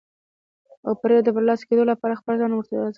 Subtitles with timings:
[0.85, 2.89] او پرې د برلاسه کېدو لپاره خپل ځان کې وړتیاوې اضافه کوي.